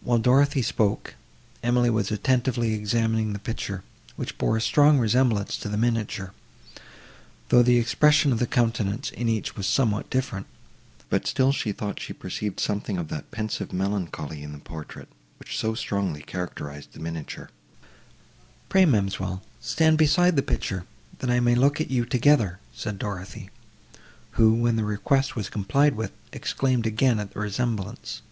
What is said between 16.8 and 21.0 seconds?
the miniature. "Pray, ma'amselle, stand beside the picture,